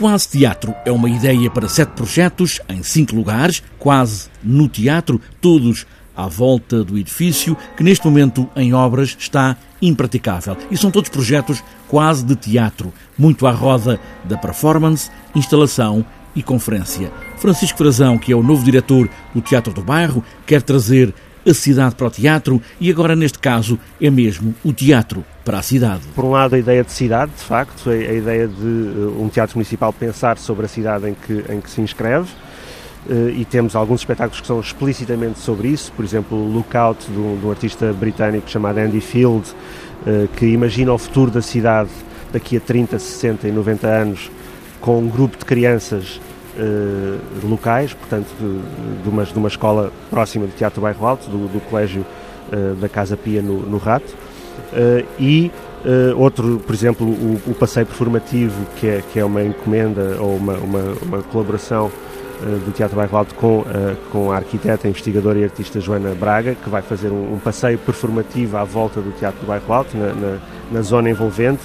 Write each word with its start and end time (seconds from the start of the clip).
Quase 0.00 0.28
Teatro 0.28 0.74
é 0.86 0.90
uma 0.90 1.10
ideia 1.10 1.50
para 1.50 1.68
sete 1.68 1.90
projetos 1.90 2.58
em 2.70 2.82
cinco 2.82 3.14
lugares, 3.14 3.62
quase 3.78 4.30
no 4.42 4.66
teatro, 4.66 5.20
todos 5.42 5.86
à 6.16 6.26
volta 6.26 6.82
do 6.82 6.96
edifício, 6.96 7.54
que 7.76 7.82
neste 7.82 8.06
momento 8.06 8.48
em 8.56 8.72
obras 8.72 9.14
está 9.18 9.58
impraticável. 9.82 10.56
E 10.70 10.76
são 10.78 10.90
todos 10.90 11.10
projetos 11.10 11.62
quase 11.86 12.24
de 12.24 12.34
teatro, 12.34 12.94
muito 13.18 13.46
à 13.46 13.50
roda 13.50 14.00
da 14.24 14.38
performance, 14.38 15.10
instalação 15.34 16.02
e 16.34 16.42
conferência. 16.42 17.12
Francisco 17.36 17.76
Frazão, 17.76 18.16
que 18.16 18.32
é 18.32 18.34
o 18.34 18.42
novo 18.42 18.64
diretor 18.64 19.06
do 19.34 19.42
Teatro 19.42 19.74
do 19.74 19.82
Bairro, 19.82 20.24
quer 20.46 20.62
trazer 20.62 21.12
a 21.46 21.54
cidade 21.54 21.94
para 21.94 22.06
o 22.06 22.10
teatro 22.10 22.60
e 22.80 22.90
agora, 22.90 23.16
neste 23.16 23.38
caso, 23.38 23.78
é 24.00 24.10
mesmo 24.10 24.54
o 24.64 24.72
teatro 24.72 25.24
para 25.44 25.58
a 25.58 25.62
cidade. 25.62 26.02
Por 26.14 26.24
um 26.24 26.30
lado, 26.30 26.54
a 26.54 26.58
ideia 26.58 26.84
de 26.84 26.92
cidade, 26.92 27.32
de 27.36 27.42
facto, 27.42 27.90
a 27.90 27.94
ideia 27.96 28.46
de 28.46 28.64
uh, 28.64 29.16
um 29.20 29.28
teatro 29.28 29.56
municipal 29.56 29.92
pensar 29.92 30.38
sobre 30.38 30.66
a 30.66 30.68
cidade 30.68 31.08
em 31.08 31.14
que, 31.14 31.44
em 31.52 31.60
que 31.60 31.70
se 31.70 31.80
inscreve. 31.80 32.28
Uh, 33.06 33.30
e 33.30 33.46
temos 33.46 33.74
alguns 33.74 34.02
espetáculos 34.02 34.40
que 34.42 34.46
são 34.46 34.60
explicitamente 34.60 35.38
sobre 35.38 35.68
isso, 35.68 35.90
por 35.92 36.04
exemplo, 36.04 36.36
o 36.36 36.52
Lookout, 36.52 37.10
de 37.10 37.18
um, 37.18 37.38
de 37.38 37.46
um 37.46 37.50
artista 37.50 37.92
britânico 37.92 38.48
chamado 38.50 38.78
Andy 38.78 39.00
Field, 39.00 39.48
uh, 40.06 40.28
que 40.36 40.46
imagina 40.46 40.92
o 40.92 40.98
futuro 40.98 41.30
da 41.30 41.40
cidade 41.40 41.90
daqui 42.30 42.56
a 42.56 42.60
30, 42.60 42.98
60 42.98 43.48
e 43.48 43.52
90 43.52 43.86
anos 43.86 44.30
com 44.80 44.98
um 44.98 45.08
grupo 45.08 45.38
de 45.38 45.44
crianças 45.44 46.20
uh, 46.60 47.48
locais, 47.48 47.94
portanto, 47.94 48.28
de, 48.38 49.02
de, 49.02 49.08
uma, 49.08 49.24
de 49.24 49.38
uma 49.38 49.48
escola 49.48 49.92
próxima 50.10 50.46
do 50.46 50.52
Teatro 50.52 50.80
Bairro 50.80 51.06
Alto, 51.06 51.28
do, 51.30 51.48
do 51.48 51.60
Colégio 51.68 52.04
uh, 52.52 52.74
da 52.76 52.88
Casa 52.88 53.16
Pia 53.16 53.42
no, 53.42 53.60
no 53.60 53.78
Rato, 53.78 54.12
uh, 54.72 55.06
e 55.18 55.50
outro, 56.14 56.60
por 56.66 56.74
exemplo, 56.74 57.06
o, 57.06 57.40
o, 57.46 57.54
passeio 57.54 57.86
performativo, 57.86 58.66
que 58.76 58.86
é, 58.86 59.02
que 59.10 59.18
é 59.18 59.24
uma 59.24 59.42
encomenda 59.42 60.18
ou 60.20 60.36
uma, 60.36 60.52
uma, 60.58 60.82
uma 61.00 61.22
colaboração 61.22 61.90
do 62.66 62.70
Teatro 62.72 62.98
Bairro 62.98 63.16
Alto 63.16 63.34
com, 63.34 63.64
com 64.12 64.30
a 64.30 64.36
arquiteta, 64.36 64.86
investigadora 64.86 65.38
e 65.38 65.44
artista 65.44 65.80
Joana 65.80 66.14
Braga, 66.14 66.54
que 66.54 66.68
vai 66.68 66.82
fazer 66.82 67.08
um, 67.08 67.32
um 67.32 67.38
passeio 67.38 67.78
performativo 67.78 68.58
à 68.58 68.64
volta 68.64 69.00
do 69.00 69.10
Teatro 69.12 69.46
Bairro 69.46 69.72
Alto, 69.72 69.96
na, 69.96 70.12
na, 70.12 70.38
na 70.70 70.82
zona 70.82 71.08
envolvente, 71.08 71.62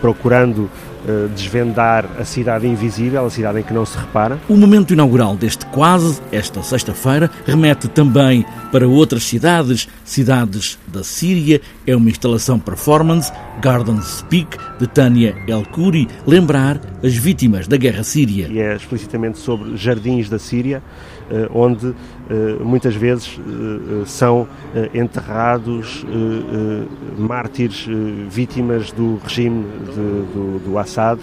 procurando 0.00 0.70
eh, 1.08 1.28
desvendar 1.34 2.04
a 2.18 2.26
cidade 2.26 2.66
invisível, 2.66 3.24
a 3.24 3.30
cidade 3.30 3.60
em 3.60 3.62
que 3.62 3.72
não 3.72 3.86
se 3.86 3.96
repara. 3.96 4.38
O 4.50 4.54
momento 4.54 4.92
inaugural 4.92 5.34
deste 5.34 5.64
quase, 5.66 6.20
esta 6.30 6.62
sexta-feira, 6.62 7.30
remete 7.46 7.88
também 7.88 8.44
para 8.70 8.86
outras 8.86 9.22
cidades, 9.24 9.88
cidades 10.04 10.78
da 10.86 11.02
Síria. 11.02 11.62
É 11.86 11.96
uma 11.96 12.10
instalação 12.10 12.58
performance, 12.58 13.32
Garden 13.62 13.98
Speak, 14.02 14.58
de 14.78 14.86
Tânia 14.86 15.34
El 15.48 15.64
Kuri, 15.64 16.06
lembrar 16.26 16.78
as 17.02 17.16
vítimas 17.16 17.66
da 17.66 17.78
guerra 17.78 18.02
síria. 18.02 18.48
E 18.50 18.58
é 18.58 18.76
explicitamente 18.76 19.38
sobre 19.38 19.78
jardins 19.78 20.28
da 20.28 20.38
Síria, 20.38 20.82
eh, 21.30 21.48
onde 21.50 21.94
eh, 22.28 22.56
muitas 22.62 22.94
vezes 22.94 23.40
são 24.04 24.46
enterrados 24.92 26.04
mártires 27.18 27.86
vítimas 28.28 28.92
do 28.92 29.18
regime 29.24 29.64
de, 29.78 30.32
do, 30.32 30.60
do 30.64 30.78
Assad, 30.78 31.20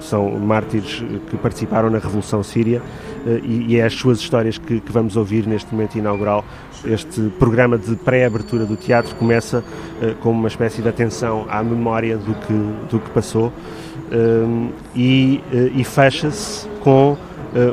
são 0.00 0.30
mártires 0.38 1.04
que 1.28 1.36
participaram 1.36 1.90
na 1.90 1.98
Revolução 1.98 2.42
Síria 2.42 2.82
eh, 3.26 3.40
e, 3.44 3.76
é 3.76 3.84
as 3.84 3.94
suas 3.94 4.18
histórias 4.18 4.58
que, 4.58 4.80
que 4.80 4.92
vamos 4.92 5.16
ouvir 5.16 5.46
neste 5.46 5.72
momento 5.72 5.96
inaugural. 5.96 6.44
Este 6.84 7.20
programa 7.38 7.76
de 7.76 7.94
pré-abertura 7.96 8.64
do 8.64 8.76
teatro 8.76 9.14
começa 9.16 9.58
uh, 9.58 10.14
com 10.16 10.30
uma 10.30 10.48
espécie 10.48 10.80
de 10.80 10.88
atenção 10.88 11.46
à 11.50 11.62
memória 11.62 12.16
do 12.16 12.34
que, 12.34 12.52
do 12.90 12.98
que 12.98 13.10
passou 13.10 13.48
uh, 13.48 14.72
e, 14.96 15.42
uh, 15.52 15.78
e 15.78 15.84
fecha-se 15.84 16.66
com 16.80 17.16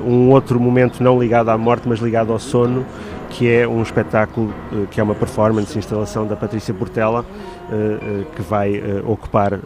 um 0.08 0.32
outro 0.32 0.60
momento 0.60 1.04
não 1.04 1.22
ligado 1.22 1.50
à 1.50 1.58
morte, 1.58 1.88
mas 1.88 2.00
ligado 2.00 2.34
ao 2.34 2.40
sono, 2.40 2.84
que 3.38 3.48
é 3.48 3.68
um 3.68 3.84
espetáculo, 3.84 4.52
que 4.90 5.00
é 5.00 5.04
uma 5.04 5.14
performance, 5.14 5.78
instalação 5.78 6.26
da 6.26 6.36
Patrícia 6.36 6.74
Portela, 6.74 7.24
eh, 7.72 7.74
eh, 8.02 8.26
que 8.36 8.42
vai 8.42 8.76
eh, 8.76 9.04
ocupar 9.06 9.60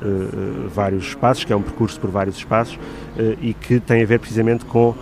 vários 0.76 1.06
espaços, 1.08 1.46
que 1.46 1.54
é 1.54 1.56
um 1.56 1.62
percurso 1.62 1.98
por 1.98 2.10
vários 2.10 2.36
espaços 2.36 2.78
e 3.42 3.54
que 3.54 3.80
tem 3.80 4.04
a 4.04 4.06
ver 4.06 4.20
precisamente 4.20 4.66
com 4.66 4.94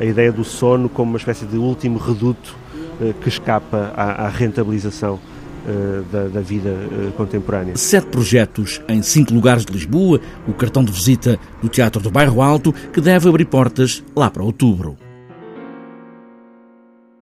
a 0.00 0.04
ideia 0.04 0.30
do 0.30 0.44
sono 0.44 0.88
como 0.88 1.10
uma 1.12 1.18
espécie 1.18 1.44
de 1.46 1.56
último 1.56 1.98
reduto 1.98 2.54
que 3.20 3.28
escapa 3.28 3.92
à, 3.96 4.28
rentabilização 4.28 5.18
da, 6.12 6.28
da, 6.28 6.40
vida 6.40 6.70
contemporânea. 7.16 7.76
Sete 7.76 8.06
projetos 8.08 8.80
em 8.88 9.02
cinco 9.02 9.32
lugares 9.34 9.64
de 9.64 9.72
Lisboa, 9.72 10.20
o 10.46 10.52
cartão 10.52 10.84
de 10.84 10.92
visita 10.92 11.38
do 11.60 11.68
Teatro 11.68 12.00
do 12.00 12.10
Bairro 12.10 12.42
Alto, 12.42 12.72
que 12.92 13.00
deve 13.00 13.28
abrir 13.28 13.46
portas 13.46 14.02
lá 14.14 14.30
para 14.30 14.42
outubro. 14.42 14.96